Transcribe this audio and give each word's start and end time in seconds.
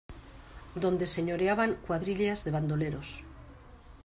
donde 0.83 1.05
señoreaban 1.05 1.75
cuadrillas 1.85 2.43
de 2.43 2.49
bandoleros: 2.49 3.23